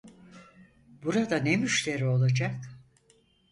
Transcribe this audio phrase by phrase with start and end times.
[1.03, 2.61] Burada ne müşteri olacak?